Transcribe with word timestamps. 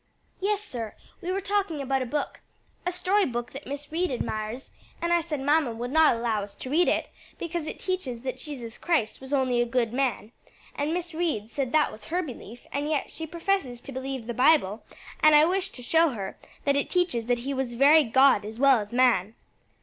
"Yes, 0.39 0.63
sir; 0.63 0.95
we 1.21 1.31
were 1.31 1.41
talking 1.41 1.79
about 1.79 2.01
a 2.01 2.07
book 2.07 2.41
a 2.87 2.91
story 2.91 3.23
book 3.27 3.51
that 3.51 3.67
Miss 3.67 3.91
Reed 3.91 4.09
admires 4.09 4.71
and 4.99 5.13
I 5.13 5.21
said 5.21 5.41
mamma 5.41 5.73
would 5.73 5.91
not 5.91 6.15
allow 6.15 6.41
us 6.41 6.55
to 6.55 6.71
read 6.71 6.87
it, 6.87 7.09
because 7.37 7.67
it 7.67 7.77
teaches 7.77 8.21
that 8.21 8.39
Jesus 8.39 8.79
Christ 8.79 9.21
was 9.21 9.31
only 9.31 9.61
a 9.61 9.65
good 9.67 9.93
man; 9.93 10.31
and 10.73 10.91
Miss 10.91 11.13
Reed 11.13 11.51
said 11.51 11.71
that 11.73 11.91
was 11.91 12.05
her 12.05 12.23
belief; 12.23 12.65
and 12.71 12.89
yet 12.89 13.11
she 13.11 13.27
professes 13.27 13.79
to 13.81 13.91
believe 13.91 14.25
the 14.25 14.33
Bible, 14.33 14.83
and 15.19 15.35
I 15.35 15.45
wish 15.45 15.69
to 15.69 15.83
show 15.83 16.09
her, 16.09 16.35
that 16.65 16.75
it 16.75 16.89
teaches 16.89 17.27
that 17.27 17.37
he 17.45 17.53
was 17.53 17.75
very 17.75 18.03
God 18.03 18.43
as 18.43 18.57
well 18.57 18.79
as 18.79 18.91
man." 18.91 19.35